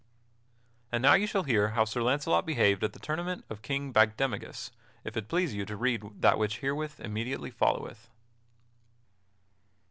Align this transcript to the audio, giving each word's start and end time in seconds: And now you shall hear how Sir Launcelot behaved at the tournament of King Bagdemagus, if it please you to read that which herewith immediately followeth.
And 0.91 1.03
now 1.03 1.13
you 1.13 1.27
shall 1.27 1.43
hear 1.43 1.67
how 1.77 1.85
Sir 1.85 2.01
Launcelot 2.01 2.43
behaved 2.43 2.83
at 2.83 2.93
the 2.93 2.99
tournament 2.99 3.45
of 3.51 3.61
King 3.61 3.91
Bagdemagus, 3.93 4.71
if 5.03 5.15
it 5.15 5.27
please 5.27 5.53
you 5.53 5.63
to 5.65 5.77
read 5.77 6.21
that 6.23 6.39
which 6.39 6.57
herewith 6.57 6.99
immediately 6.99 7.51
followeth. 7.51 8.09